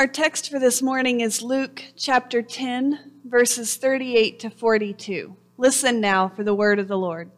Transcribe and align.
Our 0.00 0.06
text 0.06 0.50
for 0.50 0.58
this 0.58 0.80
morning 0.80 1.20
is 1.20 1.42
Luke 1.42 1.84
chapter 1.94 2.40
10, 2.40 3.20
verses 3.22 3.76
38 3.76 4.40
to 4.40 4.48
42. 4.48 5.36
Listen 5.58 6.00
now 6.00 6.26
for 6.26 6.42
the 6.42 6.54
word 6.54 6.78
of 6.78 6.88
the 6.88 6.96
Lord. 6.96 7.30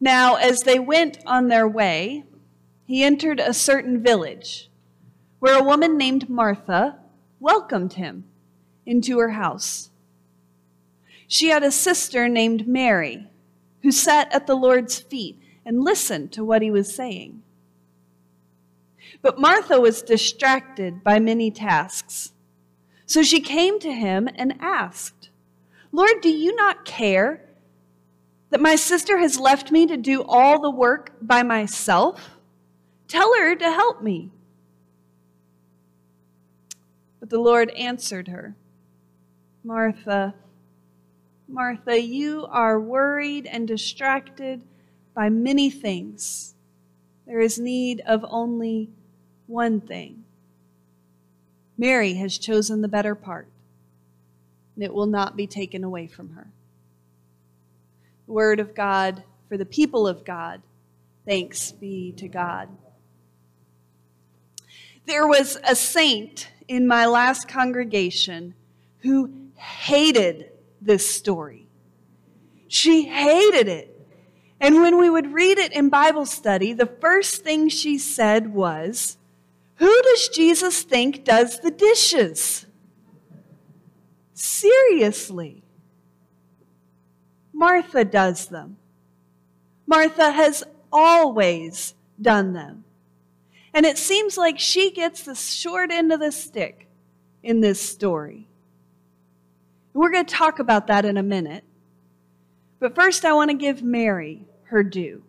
Now, 0.00 0.36
as 0.36 0.60
they 0.60 0.78
went 0.78 1.18
on 1.26 1.48
their 1.48 1.68
way, 1.68 2.24
he 2.86 3.04
entered 3.04 3.40
a 3.40 3.52
certain 3.52 4.02
village 4.02 4.70
where 5.38 5.58
a 5.58 5.62
woman 5.62 5.98
named 5.98 6.30
Martha 6.30 6.96
welcomed 7.38 7.92
him 7.92 8.24
into 8.86 9.18
her 9.18 9.32
house. 9.32 9.90
She 11.26 11.50
had 11.50 11.62
a 11.62 11.70
sister 11.70 12.26
named 12.26 12.66
Mary 12.66 13.26
who 13.82 13.92
sat 13.92 14.32
at 14.32 14.46
the 14.46 14.56
Lord's 14.56 14.98
feet 14.98 15.38
and 15.66 15.84
listened 15.84 16.32
to 16.32 16.42
what 16.42 16.62
he 16.62 16.70
was 16.70 16.96
saying. 16.96 17.42
But 19.20 19.40
Martha 19.40 19.80
was 19.80 20.02
distracted 20.02 21.02
by 21.02 21.18
many 21.18 21.50
tasks. 21.50 22.32
So 23.06 23.22
she 23.22 23.40
came 23.40 23.80
to 23.80 23.92
him 23.92 24.28
and 24.34 24.54
asked, 24.60 25.30
Lord, 25.92 26.20
do 26.20 26.28
you 26.28 26.54
not 26.54 26.84
care 26.84 27.48
that 28.50 28.60
my 28.60 28.76
sister 28.76 29.18
has 29.18 29.38
left 29.38 29.70
me 29.70 29.86
to 29.86 29.96
do 29.96 30.22
all 30.22 30.60
the 30.60 30.70
work 30.70 31.12
by 31.20 31.42
myself? 31.42 32.38
Tell 33.08 33.34
her 33.38 33.54
to 33.56 33.72
help 33.72 34.02
me. 34.02 34.30
But 37.20 37.30
the 37.30 37.40
Lord 37.40 37.70
answered 37.70 38.28
her, 38.28 38.54
Martha, 39.64 40.34
Martha, 41.48 42.00
you 42.00 42.46
are 42.50 42.78
worried 42.78 43.46
and 43.46 43.66
distracted 43.66 44.62
by 45.14 45.30
many 45.30 45.70
things. 45.70 46.54
There 47.26 47.40
is 47.40 47.58
need 47.58 48.02
of 48.06 48.24
only 48.28 48.90
one 49.48 49.80
thing. 49.80 50.22
Mary 51.76 52.14
has 52.14 52.38
chosen 52.38 52.80
the 52.80 52.88
better 52.88 53.14
part, 53.14 53.48
and 54.76 54.84
it 54.84 54.94
will 54.94 55.06
not 55.06 55.36
be 55.36 55.46
taken 55.46 55.82
away 55.82 56.06
from 56.06 56.30
her. 56.30 56.46
The 58.26 58.32
word 58.32 58.60
of 58.60 58.74
God 58.74 59.24
for 59.48 59.56
the 59.56 59.66
people 59.66 60.06
of 60.06 60.24
God. 60.24 60.62
Thanks 61.26 61.72
be 61.72 62.12
to 62.12 62.28
God. 62.28 62.68
There 65.06 65.26
was 65.26 65.58
a 65.66 65.74
saint 65.74 66.50
in 66.68 66.86
my 66.86 67.06
last 67.06 67.48
congregation 67.48 68.54
who 68.98 69.32
hated 69.54 70.50
this 70.80 71.08
story. 71.08 71.66
She 72.68 73.04
hated 73.04 73.68
it. 73.68 73.94
And 74.60 74.82
when 74.82 74.98
we 74.98 75.08
would 75.08 75.32
read 75.32 75.58
it 75.58 75.72
in 75.72 75.88
Bible 75.88 76.26
study, 76.26 76.72
the 76.72 76.86
first 76.86 77.42
thing 77.42 77.68
she 77.68 77.96
said 77.96 78.52
was, 78.52 79.16
who 79.78 80.02
does 80.02 80.28
Jesus 80.28 80.82
think 80.82 81.24
does 81.24 81.60
the 81.60 81.70
dishes? 81.70 82.66
Seriously. 84.34 85.62
Martha 87.52 88.04
does 88.04 88.46
them. 88.46 88.76
Martha 89.86 90.32
has 90.32 90.64
always 90.92 91.94
done 92.20 92.52
them. 92.52 92.84
And 93.72 93.86
it 93.86 93.98
seems 93.98 94.36
like 94.36 94.58
she 94.58 94.90
gets 94.90 95.22
the 95.22 95.36
short 95.36 95.92
end 95.92 96.12
of 96.12 96.20
the 96.20 96.32
stick 96.32 96.88
in 97.42 97.60
this 97.60 97.80
story. 97.80 98.48
We're 99.94 100.10
going 100.10 100.26
to 100.26 100.34
talk 100.34 100.58
about 100.58 100.88
that 100.88 101.04
in 101.04 101.16
a 101.16 101.22
minute. 101.22 101.62
But 102.80 102.96
first, 102.96 103.24
I 103.24 103.32
want 103.32 103.50
to 103.50 103.56
give 103.56 103.82
Mary 103.82 104.44
her 104.64 104.82
due. 104.82 105.22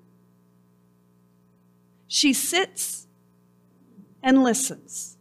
She 2.08 2.34
sits 2.34 3.08
and 4.24 4.44
listens. 4.44 5.18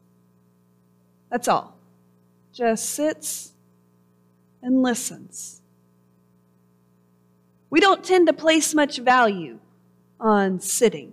That's 1.31 1.49
all. 1.49 1.77
Just 2.53 2.91
sits 2.91 3.53
and 4.63 4.83
listens. 4.83 5.61
We 7.70 7.81
don't 7.81 8.03
tend 8.03 8.27
to 8.29 8.33
place 8.33 8.75
much 8.75 8.98
value 8.98 9.58
on 10.19 10.61
sitting 10.61 11.13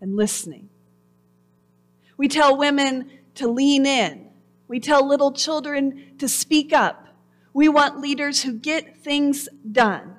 and 0.00 0.16
listening. 0.16 0.68
We 2.16 2.28
tell 2.28 2.56
women 2.56 3.10
to 3.36 3.48
lean 3.48 3.86
in. 3.86 4.28
We 4.66 4.80
tell 4.80 5.06
little 5.06 5.32
children 5.32 6.16
to 6.18 6.28
speak 6.28 6.72
up. 6.72 7.06
We 7.54 7.68
want 7.68 8.00
leaders 8.00 8.42
who 8.42 8.52
get 8.52 8.98
things 8.98 9.48
done. 9.70 10.16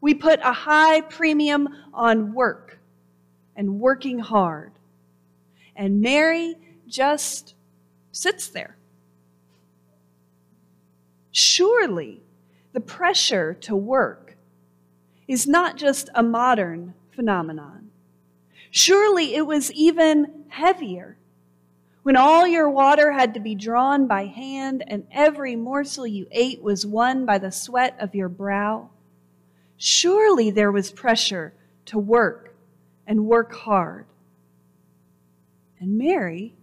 We 0.00 0.14
put 0.14 0.40
a 0.42 0.52
high 0.52 1.00
premium 1.00 1.68
on 1.94 2.34
work 2.34 2.78
and 3.54 3.80
working 3.80 4.18
hard. 4.18 4.72
And 5.76 6.00
Mary 6.00 6.56
just 6.86 7.54
sits 8.10 8.48
there. 8.48 8.76
Surely 11.30 12.22
the 12.72 12.80
pressure 12.80 13.54
to 13.54 13.74
work 13.74 14.36
is 15.26 15.46
not 15.46 15.76
just 15.76 16.10
a 16.14 16.22
modern 16.22 16.94
phenomenon. 17.10 17.90
Surely 18.70 19.34
it 19.34 19.46
was 19.46 19.72
even 19.72 20.44
heavier 20.48 21.16
when 22.02 22.16
all 22.16 22.46
your 22.46 22.68
water 22.68 23.12
had 23.12 23.34
to 23.34 23.40
be 23.40 23.54
drawn 23.54 24.06
by 24.06 24.26
hand 24.26 24.82
and 24.86 25.06
every 25.12 25.54
morsel 25.54 26.06
you 26.06 26.26
ate 26.32 26.62
was 26.62 26.84
won 26.84 27.24
by 27.24 27.38
the 27.38 27.52
sweat 27.52 27.96
of 28.00 28.14
your 28.14 28.28
brow. 28.28 28.90
Surely 29.76 30.50
there 30.50 30.72
was 30.72 30.90
pressure 30.90 31.54
to 31.86 31.98
work 31.98 32.54
and 33.06 33.26
work 33.26 33.52
hard. 33.54 34.06
And 35.82 35.98
Mary 35.98 36.54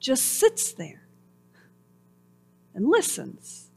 just 0.00 0.24
sits 0.24 0.72
there 0.72 1.02
and 2.74 2.88
listens. 2.88 3.68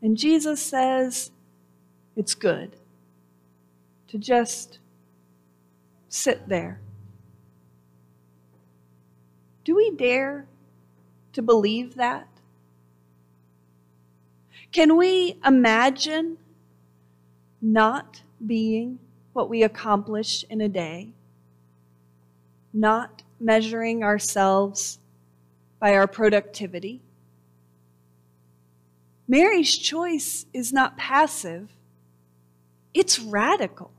And 0.00 0.16
Jesus 0.16 0.62
says 0.62 1.32
it's 2.14 2.36
good 2.36 2.76
to 4.06 4.16
just 4.16 4.78
sit 6.08 6.48
there. 6.48 6.80
Do 9.64 9.74
we 9.74 9.90
dare 9.90 10.46
to 11.32 11.42
believe 11.42 11.96
that? 11.96 12.28
Can 14.70 14.96
we 14.96 15.36
imagine 15.44 16.38
not 17.60 18.22
being 18.46 19.00
what 19.32 19.50
we 19.50 19.64
accomplish 19.64 20.44
in 20.48 20.60
a 20.60 20.68
day? 20.68 21.12
Not 22.72 23.22
measuring 23.38 24.04
ourselves 24.04 24.98
by 25.78 25.94
our 25.94 26.06
productivity. 26.06 27.00
Mary's 29.26 29.76
choice 29.76 30.46
is 30.52 30.72
not 30.72 30.96
passive, 30.96 31.70
it's 32.92 33.18
radical. 33.18 33.92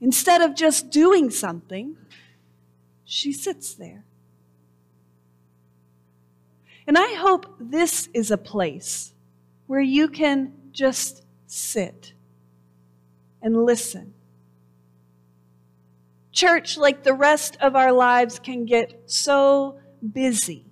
Instead 0.00 0.42
of 0.42 0.54
just 0.54 0.90
doing 0.90 1.28
something, 1.30 1.96
she 3.04 3.32
sits 3.32 3.74
there. 3.74 4.04
And 6.86 6.96
I 6.96 7.14
hope 7.14 7.56
this 7.58 8.08
is 8.14 8.30
a 8.30 8.38
place 8.38 9.12
where 9.66 9.80
you 9.80 10.08
can 10.08 10.52
just 10.72 11.24
sit 11.46 12.12
and 13.42 13.64
listen 13.64 14.14
Church, 16.38 16.78
like 16.78 17.02
the 17.02 17.14
rest 17.14 17.56
of 17.60 17.74
our 17.74 17.90
lives, 17.90 18.38
can 18.38 18.64
get 18.64 19.02
so 19.06 19.80
busy. 20.12 20.64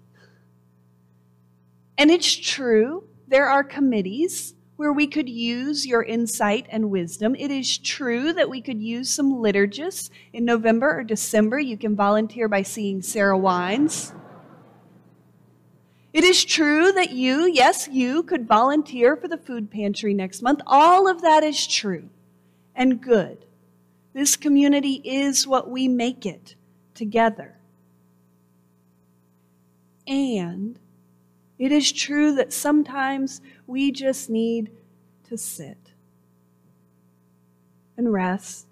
And 1.99 2.09
it's 2.09 2.33
true, 2.33 3.09
there 3.27 3.49
are 3.49 3.65
committees 3.65 4.55
where 4.77 4.93
we 4.93 5.09
could 5.09 5.29
use 5.29 5.85
your 5.85 6.05
insight 6.05 6.69
and 6.71 6.89
wisdom. 6.89 7.35
It 7.35 7.51
is 7.51 7.79
true 7.79 8.33
that 8.35 8.49
we 8.49 8.61
could 8.61 8.81
use 8.81 9.11
some 9.11 9.33
liturgists 9.33 10.09
in 10.33 10.45
November 10.45 11.01
or 11.01 11.03
December. 11.03 11.59
You 11.59 11.77
can 11.77 11.97
volunteer 11.97 12.47
by 12.47 12.63
seeing 12.63 13.03
Sarah 13.03 13.37
Wines. 13.37 14.13
It 16.13 16.23
is 16.23 16.45
true 16.45 16.93
that 16.93 17.11
you, 17.11 17.45
yes, 17.45 17.89
you, 17.91 18.23
could 18.23 18.47
volunteer 18.47 19.17
for 19.17 19.27
the 19.27 19.37
food 19.37 19.73
pantry 19.73 20.15
next 20.15 20.43
month. 20.43 20.61
All 20.65 21.09
of 21.09 21.23
that 21.23 21.43
is 21.43 21.67
true 21.67 22.09
and 22.73 23.01
good. 23.01 23.46
This 24.17 24.35
community 24.35 25.03
is 25.05 25.47
what 25.47 25.69
we 25.69 25.89
make 25.89 26.25
it 26.25 26.55
together. 26.95 27.53
And 30.07 30.79
it 31.59 31.71
is 31.71 31.93
true 31.93 32.35
that 32.37 32.51
sometimes 32.51 33.43
we 33.67 33.93
just 33.93 34.31
need 34.31 34.71
to 35.29 35.37
sit 35.37 35.93
and 37.99 38.11
rest 38.11 38.67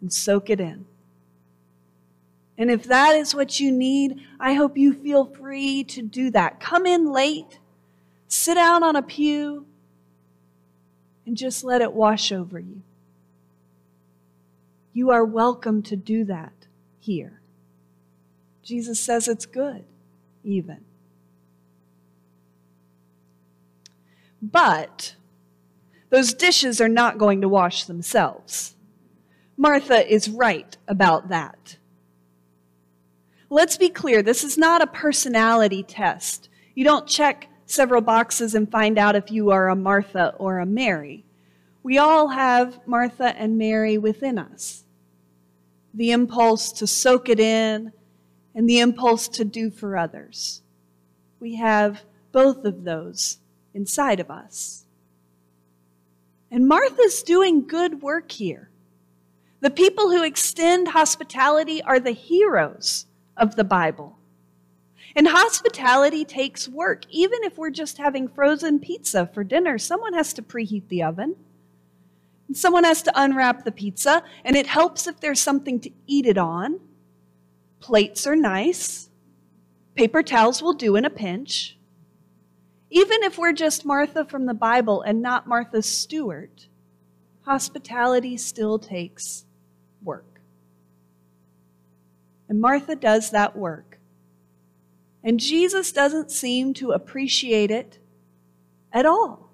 and 0.00 0.12
soak 0.12 0.50
it 0.50 0.60
in. 0.60 0.86
And 2.58 2.68
if 2.68 2.82
that 2.82 3.14
is 3.14 3.32
what 3.32 3.60
you 3.60 3.70
need, 3.70 4.20
I 4.40 4.54
hope 4.54 4.76
you 4.76 4.92
feel 4.92 5.26
free 5.26 5.84
to 5.84 6.02
do 6.02 6.32
that. 6.32 6.58
Come 6.58 6.84
in 6.84 7.12
late, 7.12 7.60
sit 8.26 8.54
down 8.54 8.82
on 8.82 8.96
a 8.96 9.02
pew, 9.02 9.66
and 11.24 11.36
just 11.36 11.62
let 11.62 11.80
it 11.80 11.92
wash 11.92 12.32
over 12.32 12.58
you. 12.58 12.82
You 14.96 15.10
are 15.10 15.26
welcome 15.26 15.82
to 15.82 15.94
do 15.94 16.24
that 16.24 16.68
here. 16.98 17.42
Jesus 18.62 18.98
says 18.98 19.28
it's 19.28 19.44
good, 19.44 19.84
even. 20.42 20.86
But 24.40 25.16
those 26.08 26.32
dishes 26.32 26.80
are 26.80 26.88
not 26.88 27.18
going 27.18 27.42
to 27.42 27.48
wash 27.48 27.84
themselves. 27.84 28.74
Martha 29.54 30.10
is 30.10 30.30
right 30.30 30.74
about 30.88 31.28
that. 31.28 31.76
Let's 33.50 33.76
be 33.76 33.90
clear 33.90 34.22
this 34.22 34.42
is 34.42 34.56
not 34.56 34.80
a 34.80 34.86
personality 34.86 35.82
test. 35.82 36.48
You 36.74 36.84
don't 36.84 37.06
check 37.06 37.50
several 37.66 38.00
boxes 38.00 38.54
and 38.54 38.72
find 38.72 38.96
out 38.96 39.14
if 39.14 39.30
you 39.30 39.50
are 39.50 39.68
a 39.68 39.76
Martha 39.76 40.34
or 40.38 40.58
a 40.58 40.64
Mary. 40.64 41.26
We 41.82 41.98
all 41.98 42.28
have 42.28 42.80
Martha 42.86 43.36
and 43.36 43.58
Mary 43.58 43.98
within 43.98 44.38
us 44.38 44.84
the 45.96 46.10
impulse 46.10 46.70
to 46.72 46.86
soak 46.86 47.28
it 47.28 47.40
in 47.40 47.90
and 48.54 48.68
the 48.68 48.78
impulse 48.78 49.28
to 49.28 49.44
do 49.44 49.70
for 49.70 49.96
others. 49.96 50.62
We 51.40 51.56
have 51.56 52.02
both 52.32 52.64
of 52.64 52.84
those 52.84 53.38
inside 53.72 54.20
of 54.20 54.30
us. 54.30 54.84
And 56.50 56.68
Martha's 56.68 57.22
doing 57.22 57.66
good 57.66 58.02
work 58.02 58.30
here. 58.30 58.70
The 59.60 59.70
people 59.70 60.10
who 60.10 60.22
extend 60.22 60.88
hospitality 60.88 61.82
are 61.82 61.98
the 61.98 62.12
heroes 62.12 63.06
of 63.36 63.56
the 63.56 63.64
Bible. 63.64 64.18
And 65.14 65.28
hospitality 65.28 66.26
takes 66.26 66.68
work. 66.68 67.04
Even 67.08 67.42
if 67.42 67.56
we're 67.56 67.70
just 67.70 67.96
having 67.96 68.28
frozen 68.28 68.78
pizza 68.78 69.26
for 69.32 69.44
dinner, 69.44 69.78
someone 69.78 70.12
has 70.12 70.34
to 70.34 70.42
preheat 70.42 70.88
the 70.88 71.02
oven. 71.02 71.36
Someone 72.52 72.84
has 72.84 73.02
to 73.02 73.12
unwrap 73.14 73.64
the 73.64 73.72
pizza, 73.72 74.22
and 74.44 74.56
it 74.56 74.66
helps 74.66 75.06
if 75.06 75.20
there's 75.20 75.40
something 75.40 75.80
to 75.80 75.90
eat 76.06 76.26
it 76.26 76.38
on. 76.38 76.80
Plates 77.80 78.26
are 78.26 78.36
nice. 78.36 79.10
Paper 79.94 80.22
towels 80.22 80.62
will 80.62 80.72
do 80.72 80.96
in 80.96 81.04
a 81.04 81.10
pinch. 81.10 81.76
Even 82.90 83.22
if 83.24 83.36
we're 83.36 83.52
just 83.52 83.84
Martha 83.84 84.24
from 84.24 84.46
the 84.46 84.54
Bible 84.54 85.02
and 85.02 85.20
not 85.20 85.48
Martha 85.48 85.82
Stewart, 85.82 86.68
hospitality 87.42 88.36
still 88.36 88.78
takes 88.78 89.44
work. 90.02 90.40
And 92.48 92.60
Martha 92.60 92.94
does 92.94 93.30
that 93.30 93.56
work. 93.56 93.98
And 95.24 95.40
Jesus 95.40 95.90
doesn't 95.90 96.30
seem 96.30 96.74
to 96.74 96.92
appreciate 96.92 97.72
it 97.72 97.98
at 98.92 99.04
all. 99.04 99.45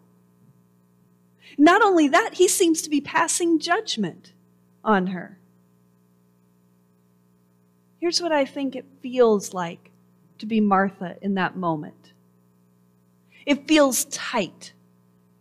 Not 1.58 1.82
only 1.82 2.08
that, 2.08 2.34
he 2.34 2.48
seems 2.48 2.82
to 2.82 2.90
be 2.90 3.00
passing 3.00 3.58
judgment 3.58 4.32
on 4.84 5.08
her. 5.08 5.38
Here's 8.00 8.20
what 8.20 8.32
I 8.32 8.44
think 8.44 8.74
it 8.74 8.86
feels 9.00 9.54
like 9.54 9.90
to 10.38 10.46
be 10.46 10.60
Martha 10.60 11.16
in 11.22 11.34
that 11.34 11.56
moment 11.56 12.12
it 13.46 13.66
feels 13.66 14.04
tight 14.06 14.72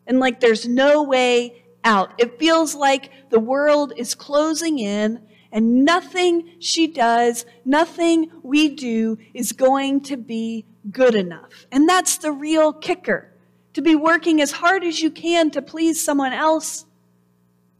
and 0.07 0.19
like 0.19 0.39
there's 0.39 0.67
no 0.67 1.03
way 1.03 1.63
out. 1.83 2.13
It 2.19 2.39
feels 2.39 2.75
like 2.75 3.11
the 3.29 3.39
world 3.39 3.93
is 3.95 4.15
closing 4.15 4.79
in 4.79 5.21
and 5.51 5.83
nothing 5.83 6.49
she 6.59 6.87
does, 6.87 7.45
nothing 7.65 8.31
we 8.43 8.69
do 8.69 9.17
is 9.33 9.51
going 9.51 10.01
to 10.01 10.17
be 10.17 10.65
good 10.89 11.15
enough. 11.15 11.67
And 11.71 11.87
that's 11.87 12.17
the 12.17 12.31
real 12.31 12.73
kicker 12.73 13.30
to 13.73 13.81
be 13.81 13.95
working 13.95 14.41
as 14.41 14.51
hard 14.51 14.83
as 14.83 15.01
you 15.01 15.09
can 15.09 15.51
to 15.51 15.61
please 15.61 16.03
someone 16.03 16.33
else 16.33 16.85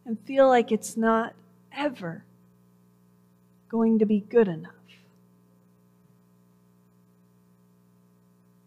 and 0.06 0.20
feel 0.26 0.48
like 0.48 0.72
it's 0.72 0.96
not 0.98 1.34
ever 1.76 2.24
going 3.70 4.00
to 4.00 4.06
be 4.06 4.20
good 4.20 4.48
enough. 4.48 4.74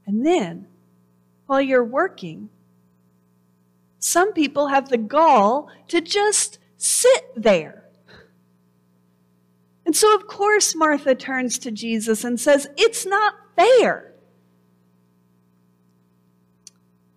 And 0.07 0.25
then, 0.25 0.67
while 1.47 1.61
you're 1.61 1.85
working, 1.85 2.51
some 3.99 4.33
people 4.33 4.69
have 4.69 4.89
the 4.89 4.99
gall 4.99 5.71
to 5.89 6.01
just 6.01 6.59
sit 6.77 7.25
there. 7.37 7.85
And 9.87 9.97
so, 9.97 10.15
of 10.15 10.27
course, 10.27 10.75
Martha 10.75 11.15
turns 11.15 11.59
to 11.61 11.71
Jesus 11.71 12.25
and 12.25 12.39
says, 12.41 12.67
It's 12.77 13.07
not 13.07 13.35
fair. 13.57 14.14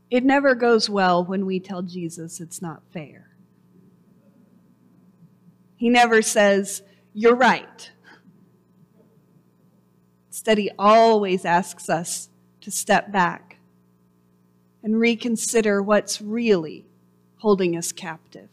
It 0.10 0.24
never 0.24 0.56
goes 0.56 0.90
well 0.90 1.24
when 1.24 1.46
we 1.46 1.60
tell 1.60 1.82
Jesus 1.82 2.40
it's 2.40 2.62
not 2.62 2.82
fair. 2.94 3.30
He 5.76 5.90
never 5.90 6.22
says, 6.22 6.82
You're 7.14 7.36
right. 7.36 7.92
Instead, 10.30 10.58
he 10.58 10.72
always 10.78 11.46
asks 11.46 11.90
us 11.90 12.30
to 12.62 12.72
step 12.72 13.12
back 13.12 13.58
and 14.84 15.00
reconsider 15.00 15.82
what's 15.82 16.22
really 16.22 16.86
holding 17.38 17.76
us 17.76 17.92
captive. 17.92 18.50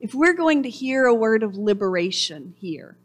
If 0.00 0.14
we're 0.14 0.34
going 0.34 0.62
to 0.62 0.70
hear 0.70 1.04
a 1.04 1.14
word 1.14 1.42
of 1.42 1.56
liberation 1.56 2.54
here, 2.58 2.96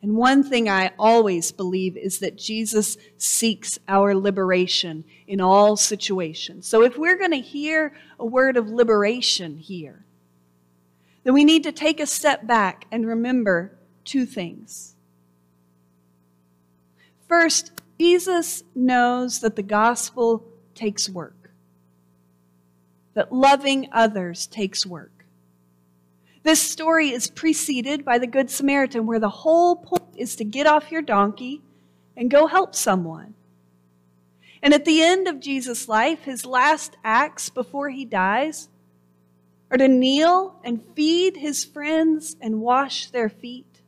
and 0.00 0.14
one 0.16 0.44
thing 0.44 0.68
I 0.68 0.92
always 0.98 1.50
believe 1.50 1.96
is 1.96 2.20
that 2.20 2.36
Jesus 2.36 2.96
seeks 3.16 3.78
our 3.88 4.14
liberation 4.14 5.04
in 5.26 5.40
all 5.40 5.76
situations. 5.76 6.68
So 6.68 6.82
if 6.82 6.96
we're 6.96 7.18
going 7.18 7.32
to 7.32 7.40
hear 7.40 7.92
a 8.18 8.24
word 8.24 8.56
of 8.56 8.68
liberation 8.68 9.56
here, 9.56 10.04
then 11.24 11.34
we 11.34 11.44
need 11.44 11.64
to 11.64 11.72
take 11.72 11.98
a 11.98 12.06
step 12.06 12.46
back 12.46 12.86
and 12.92 13.06
remember 13.06 13.76
two 14.04 14.24
things. 14.24 14.94
First, 17.26 17.72
Jesus 17.98 18.62
knows 18.74 19.40
that 19.40 19.56
the 19.56 19.62
gospel 19.62 20.44
takes 20.76 21.10
work, 21.10 21.50
that 23.14 23.32
loving 23.32 23.88
others 23.90 24.46
takes 24.46 24.86
work. 24.86 25.17
This 26.48 26.62
story 26.62 27.10
is 27.10 27.28
preceded 27.28 28.06
by 28.06 28.16
the 28.16 28.26
Good 28.26 28.48
Samaritan, 28.48 29.04
where 29.04 29.20
the 29.20 29.28
whole 29.28 29.76
point 29.76 30.14
is 30.16 30.34
to 30.36 30.44
get 30.44 30.66
off 30.66 30.90
your 30.90 31.02
donkey 31.02 31.60
and 32.16 32.30
go 32.30 32.46
help 32.46 32.74
someone. 32.74 33.34
And 34.62 34.72
at 34.72 34.86
the 34.86 35.02
end 35.02 35.28
of 35.28 35.40
Jesus' 35.40 35.90
life, 35.90 36.22
his 36.22 36.46
last 36.46 36.96
acts 37.04 37.50
before 37.50 37.90
he 37.90 38.06
dies 38.06 38.70
are 39.70 39.76
to 39.76 39.88
kneel 39.88 40.58
and 40.64 40.82
feed 40.96 41.36
his 41.36 41.66
friends 41.66 42.34
and 42.40 42.62
wash 42.62 43.10
their 43.10 43.28
feet. 43.28 43.82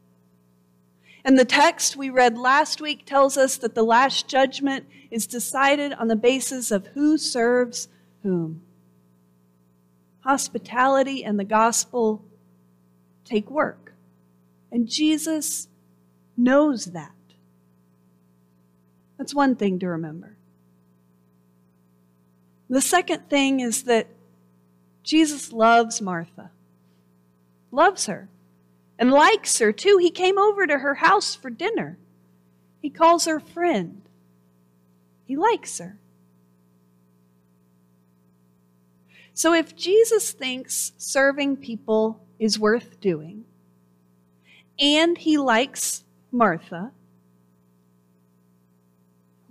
And 1.24 1.38
the 1.38 1.46
text 1.46 1.96
we 1.96 2.10
read 2.10 2.36
last 2.36 2.82
week 2.82 3.06
tells 3.06 3.38
us 3.38 3.56
that 3.56 3.74
the 3.74 3.84
last 3.84 4.28
judgment 4.28 4.84
is 5.10 5.26
decided 5.26 5.94
on 5.94 6.08
the 6.08 6.14
basis 6.14 6.70
of 6.70 6.88
who 6.88 7.16
serves 7.16 7.88
whom. 8.22 8.60
Hospitality 10.24 11.24
and 11.24 11.40
the 11.40 11.44
gospel 11.44 12.22
take 13.30 13.50
work. 13.50 13.94
And 14.72 14.88
Jesus 14.88 15.68
knows 16.36 16.86
that. 16.86 17.12
That's 19.18 19.34
one 19.34 19.54
thing 19.56 19.78
to 19.80 19.88
remember. 19.88 20.36
The 22.68 22.80
second 22.80 23.28
thing 23.28 23.60
is 23.60 23.84
that 23.84 24.06
Jesus 25.02 25.52
loves 25.52 26.00
Martha, 26.00 26.50
loves 27.70 28.06
her, 28.06 28.28
and 28.98 29.10
likes 29.10 29.58
her 29.58 29.72
too. 29.72 29.98
He 29.98 30.10
came 30.10 30.38
over 30.38 30.66
to 30.66 30.78
her 30.78 30.94
house 30.96 31.34
for 31.34 31.50
dinner. 31.50 31.98
He 32.80 32.90
calls 32.90 33.24
her 33.26 33.40
friend. 33.40 34.02
He 35.24 35.36
likes 35.36 35.78
her. 35.78 35.98
So 39.34 39.52
if 39.52 39.74
Jesus 39.74 40.32
thinks 40.32 40.92
serving 40.96 41.56
people 41.56 42.20
is 42.40 42.58
worth 42.58 43.00
doing. 43.00 43.44
And 44.80 45.16
he 45.16 45.36
likes 45.36 46.02
Martha. 46.32 46.90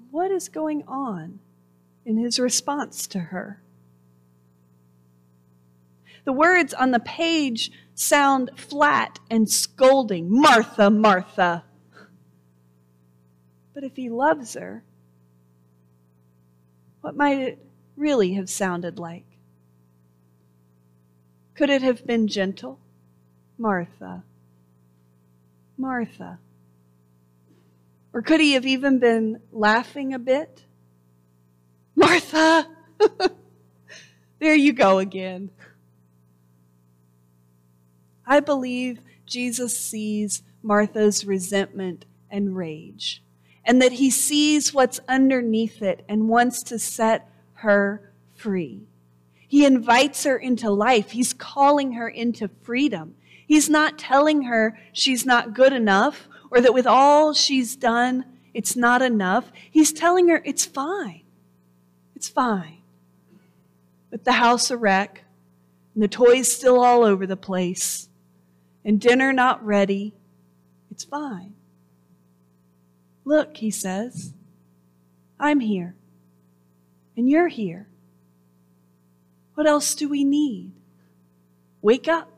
What 0.10 0.31
is 0.31 0.50
going 0.50 0.84
on 0.88 1.39
in 2.03 2.17
his 2.17 2.39
response 2.39 3.05
to 3.08 3.19
her? 3.19 3.62
The 6.25 6.34
words 6.34 6.74
on 6.74 6.91
the 6.91 7.00
page 7.00 7.72
sound 7.93 8.51
flat 8.55 9.19
and 9.29 9.50
scolding 9.50 10.29
Martha, 10.29 10.89
Martha. 10.89 11.63
But 13.74 13.84
if 13.84 13.96
he 13.96 14.10
loves 14.10 14.55
her, 14.55 14.84
what 17.01 17.15
might 17.15 17.39
it 17.39 17.65
really 17.96 18.34
have 18.34 18.50
sounded 18.50 18.98
like? 18.98 19.28
Could 21.60 21.70
it 21.70 21.82
have 21.82 22.08
been 22.08 22.30
gentle? 22.30 22.80
Martha. 23.58 24.24
Martha. 25.78 26.39
Or 28.13 28.22
could 28.22 28.39
he 28.39 28.54
have 28.54 28.66
even 28.66 28.98
been 28.98 29.42
laughing 29.51 30.13
a 30.13 30.20
bit? 30.20 30.63
Martha! 31.98 32.66
there 34.39 34.56
you 34.56 34.72
go 34.72 35.00
again. 35.00 35.51
I 38.25 38.39
believe 38.39 39.01
Jesus 39.25 39.78
sees 39.78 40.44
Martha's 40.63 41.25
resentment 41.25 42.06
and 42.32 42.56
rage, 42.56 43.22
and 43.66 43.82
that 43.82 43.92
he 43.92 44.10
sees 44.10 44.74
what's 44.74 45.01
underneath 45.10 45.82
it 45.82 46.06
and 46.08 46.30
wants 46.30 46.63
to 46.63 46.80
set 46.80 47.30
her 47.56 48.13
free. 48.34 48.88
He 49.50 49.65
invites 49.65 50.25
her 50.25 50.38
into 50.38 50.70
life. 50.70 51.10
He's 51.10 51.34
calling 51.34 51.94
her 51.94 52.08
into 52.08 52.50
freedom. 52.62 53.15
He's 53.48 53.68
not 53.68 53.98
telling 53.98 54.44
her 54.44 54.77
she's 54.94 55.25
not 55.25 55.56
good 55.56 55.74
enough 55.74 56.27
or 56.51 56.62
that 56.62 56.74
with 56.74 56.86
all 56.86 57.34
she's 57.34 57.75
done, 57.75 58.25
it's 58.53 58.75
not 58.75 59.01
enough. 59.01 59.51
He's 59.72 59.91
telling 59.91 60.27
her 60.29 60.39
it's 60.46 60.65
fine. 60.65 61.24
It's 62.15 62.29
fine. 62.29 62.84
With 64.12 64.24
the 64.24 64.34
house 64.34 64.70
a 64.70 64.77
wreck, 64.77 65.24
and 65.96 66.03
the 66.03 66.08
toys 66.08 66.51
still 66.51 66.79
all 66.79 67.03
over 67.03 67.25
the 67.25 67.36
place, 67.36 68.08
and 68.86 69.01
dinner 69.01 69.34
not 69.34 69.65
ready, 69.65 70.13
it's 70.91 71.03
fine. 71.03 71.56
Look, 73.25 73.58
he 73.58 73.72
says, 73.72 74.34
I'm 75.39 75.60
here, 75.60 75.96
and 77.18 77.27
you're 77.27 77.48
here. 77.48 77.88
What 79.60 79.68
else 79.68 79.94
do 79.94 80.08
we 80.08 80.24
need? 80.24 80.72
Wake 81.82 82.08
up. 82.08 82.32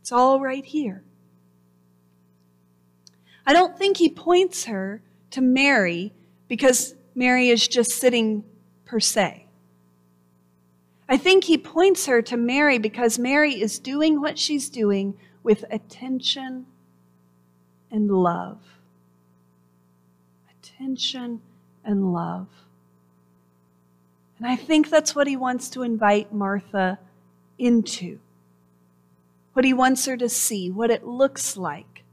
It's 0.00 0.10
all 0.10 0.40
right 0.40 0.64
here. 0.64 1.04
I 3.46 3.52
don't 3.52 3.78
think 3.78 3.98
he 3.98 4.08
points 4.08 4.64
her 4.64 5.02
to 5.30 5.40
Mary 5.40 6.12
because 6.48 6.96
Mary 7.14 7.50
is 7.50 7.68
just 7.68 7.92
sitting 7.92 8.42
per 8.86 8.98
se. 8.98 9.46
I 11.08 11.16
think 11.16 11.44
he 11.44 11.56
points 11.56 12.06
her 12.06 12.22
to 12.22 12.36
Mary 12.36 12.78
because 12.78 13.16
Mary 13.16 13.62
is 13.62 13.78
doing 13.78 14.20
what 14.20 14.36
she's 14.36 14.68
doing 14.68 15.14
with 15.44 15.64
attention 15.70 16.66
and 17.88 18.10
love. 18.10 18.58
Attention 20.50 21.40
and 21.84 22.12
love. 22.12 22.48
And 24.38 24.46
I 24.46 24.56
think 24.56 24.88
that's 24.88 25.14
what 25.14 25.26
he 25.26 25.36
wants 25.36 25.68
to 25.70 25.82
invite 25.82 26.32
Martha 26.32 26.98
into. 27.58 28.20
What 29.52 29.64
he 29.64 29.72
wants 29.72 30.06
her 30.06 30.16
to 30.16 30.28
see, 30.28 30.70
what 30.70 30.90
it 30.90 31.04
looks 31.04 31.56
like 31.56 32.04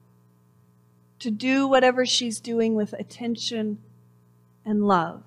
to 1.20 1.32
do 1.32 1.67
whatever 1.67 2.05
she's 2.05 2.39
doing 2.39 2.75
with 2.75 2.94
attention 2.94 3.79
and 4.65 4.88
love. 4.88 5.24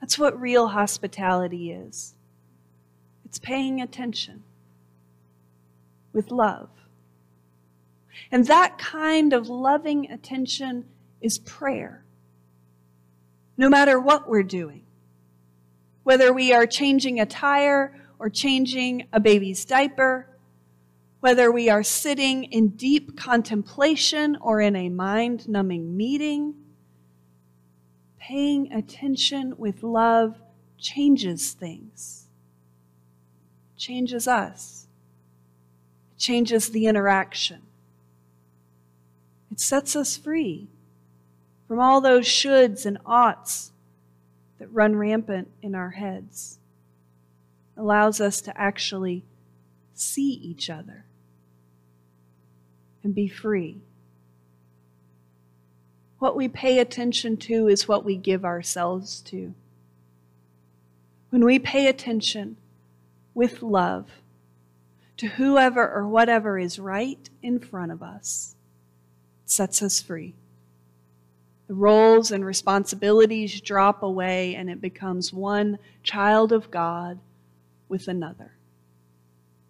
That's 0.00 0.18
what 0.18 0.40
real 0.40 0.68
hospitality 0.68 1.70
is 1.70 2.14
it's 3.24 3.38
paying 3.38 3.80
attention 3.80 4.42
with 6.12 6.30
love. 6.30 6.68
And 8.30 8.46
that 8.46 8.76
kind 8.76 9.32
of 9.32 9.48
loving 9.48 10.10
attention 10.10 10.84
is 11.20 11.38
prayer. 11.38 12.04
No 13.56 13.70
matter 13.70 13.98
what 13.98 14.28
we're 14.28 14.42
doing, 14.42 14.82
whether 16.04 16.32
we 16.32 16.52
are 16.52 16.66
changing 16.66 17.20
a 17.20 17.26
tire 17.26 17.94
or 18.18 18.28
changing 18.28 19.06
a 19.12 19.20
baby's 19.20 19.64
diaper, 19.64 20.28
whether 21.20 21.52
we 21.52 21.68
are 21.68 21.82
sitting 21.82 22.44
in 22.44 22.68
deep 22.68 23.16
contemplation 23.16 24.36
or 24.40 24.60
in 24.60 24.74
a 24.74 24.88
mind 24.88 25.48
numbing 25.48 25.96
meeting, 25.96 26.54
paying 28.18 28.72
attention 28.72 29.54
with 29.56 29.82
love 29.82 30.40
changes 30.78 31.52
things, 31.52 32.26
changes 33.76 34.26
us, 34.26 34.86
changes 36.18 36.70
the 36.70 36.86
interaction. 36.86 37.62
It 39.50 39.60
sets 39.60 39.94
us 39.94 40.16
free 40.16 40.68
from 41.68 41.78
all 41.78 42.00
those 42.00 42.26
shoulds 42.26 42.86
and 42.86 42.98
oughts 43.06 43.72
that 44.62 44.72
run 44.72 44.94
rampant 44.94 45.50
in 45.60 45.74
our 45.74 45.90
heads, 45.90 46.60
allows 47.76 48.20
us 48.20 48.40
to 48.40 48.56
actually 48.56 49.24
see 49.92 50.34
each 50.34 50.70
other 50.70 51.04
and 53.02 53.12
be 53.12 53.26
free. 53.26 53.80
What 56.20 56.36
we 56.36 56.46
pay 56.46 56.78
attention 56.78 57.38
to 57.38 57.66
is 57.66 57.88
what 57.88 58.04
we 58.04 58.16
give 58.16 58.44
ourselves 58.44 59.20
to. 59.22 59.52
When 61.30 61.44
we 61.44 61.58
pay 61.58 61.88
attention 61.88 62.56
with 63.34 63.64
love 63.64 64.06
to 65.16 65.26
whoever 65.26 65.92
or 65.92 66.06
whatever 66.06 66.56
is 66.56 66.78
right 66.78 67.28
in 67.42 67.58
front 67.58 67.90
of 67.90 68.00
us, 68.00 68.54
it 69.42 69.50
sets 69.50 69.82
us 69.82 70.00
free. 70.00 70.34
The 71.72 71.78
roles 71.78 72.30
and 72.30 72.44
responsibilities 72.44 73.58
drop 73.62 74.02
away, 74.02 74.54
and 74.54 74.68
it 74.68 74.82
becomes 74.82 75.32
one 75.32 75.78
child 76.02 76.52
of 76.52 76.70
God 76.70 77.18
with 77.88 78.08
another. 78.08 78.52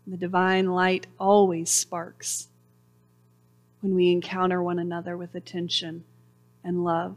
The 0.08 0.16
divine 0.16 0.72
light 0.72 1.06
always 1.20 1.70
sparks 1.70 2.48
when 3.82 3.94
we 3.94 4.10
encounter 4.10 4.60
one 4.60 4.80
another 4.80 5.16
with 5.16 5.36
attention 5.36 6.02
and 6.64 6.82
love. 6.82 7.14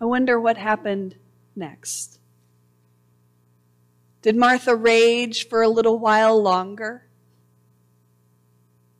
I 0.00 0.04
wonder 0.04 0.40
what 0.40 0.56
happened 0.56 1.14
next. 1.54 2.18
Did 4.22 4.34
Martha 4.34 4.74
rage 4.74 5.46
for 5.46 5.62
a 5.62 5.68
little 5.68 6.00
while 6.00 6.42
longer? 6.42 7.04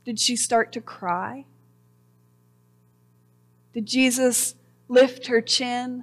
Did 0.05 0.21
she 0.21 0.37
start 0.37 0.71
to 0.75 0.81
cry? 0.81 1.45
Did 3.79 3.87
Jesus 3.87 4.57
lift 4.89 5.29
her 5.29 5.41
chin 5.41 6.03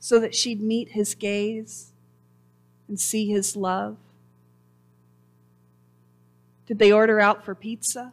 so 0.00 0.18
that 0.18 0.34
she'd 0.34 0.60
meet 0.60 0.88
his 0.88 1.14
gaze 1.14 1.92
and 2.88 2.98
see 2.98 3.28
his 3.28 3.54
love? 3.54 3.96
Did 6.66 6.80
they 6.80 6.90
order 6.90 7.20
out 7.20 7.44
for 7.44 7.54
pizza? 7.54 8.12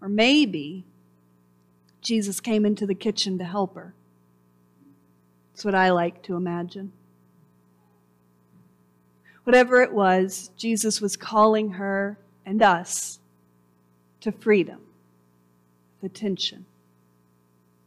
Or 0.00 0.08
maybe 0.08 0.84
Jesus 2.00 2.40
came 2.40 2.66
into 2.66 2.86
the 2.86 2.94
kitchen 2.96 3.38
to 3.38 3.44
help 3.44 3.76
her. 3.76 3.94
That's 5.52 5.64
what 5.64 5.76
I 5.76 5.90
like 5.90 6.24
to 6.24 6.34
imagine. 6.34 6.90
Whatever 9.44 9.80
it 9.80 9.92
was, 9.92 10.50
Jesus 10.56 11.00
was 11.00 11.16
calling 11.16 11.74
her 11.74 12.18
and 12.44 12.60
us 12.60 13.20
to 14.22 14.32
freedom, 14.32 14.80
attention, 16.02 16.66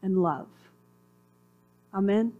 and 0.01 0.21
love. 0.21 0.47
Amen. 1.93 2.33